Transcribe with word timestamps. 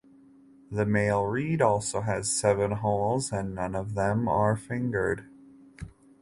The 0.71 0.83
male 0.83 1.25
reed 1.25 1.61
also 1.61 2.01
has 2.01 2.27
seven 2.35 2.71
holes 2.71 3.31
and 3.31 3.53
none 3.53 3.75
of 3.75 3.93
them 3.93 4.27
are 4.27 4.55
fingered. 4.55 5.25